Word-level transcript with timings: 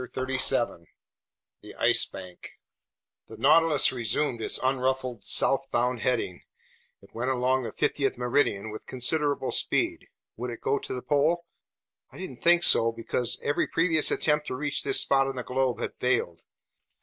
CHAPTER 0.11 0.39
13 0.39 0.87
The 1.61 1.75
Ice 1.75 2.05
Bank 2.05 2.53
THE 3.27 3.37
NAUTILUS 3.37 3.91
resumed 3.91 4.41
its 4.41 4.57
unruffled 4.63 5.21
southbound 5.21 5.99
heading. 5.99 6.41
It 7.03 7.13
went 7.13 7.29
along 7.29 7.61
the 7.61 7.71
50th 7.71 8.17
meridian 8.17 8.71
with 8.71 8.87
considerable 8.87 9.51
speed. 9.51 10.07
Would 10.37 10.49
it 10.49 10.59
go 10.61 10.79
to 10.79 10.93
the 10.95 11.03
pole? 11.03 11.45
I 12.11 12.17
didn't 12.17 12.41
think 12.41 12.63
so, 12.63 12.91
because 12.91 13.37
every 13.43 13.67
previous 13.67 14.09
attempt 14.09 14.47
to 14.47 14.55
reach 14.55 14.83
this 14.83 15.01
spot 15.01 15.27
on 15.27 15.35
the 15.35 15.43
globe 15.43 15.79
had 15.79 15.93
failed. 15.99 16.41